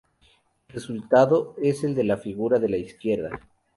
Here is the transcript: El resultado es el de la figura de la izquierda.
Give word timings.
El 0.67 0.73
resultado 0.73 1.53
es 1.61 1.83
el 1.83 1.93
de 1.93 2.03
la 2.03 2.17
figura 2.17 2.57
de 2.57 2.69
la 2.69 2.77
izquierda. 2.77 3.39